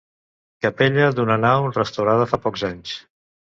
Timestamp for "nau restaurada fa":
1.45-2.43